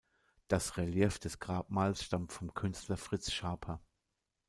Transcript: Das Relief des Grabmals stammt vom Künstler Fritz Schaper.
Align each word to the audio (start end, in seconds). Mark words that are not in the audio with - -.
Das 0.47 0.77
Relief 0.77 1.19
des 1.19 1.37
Grabmals 1.37 2.01
stammt 2.03 2.33
vom 2.33 2.55
Künstler 2.55 2.97
Fritz 2.97 3.31
Schaper. 3.31 3.79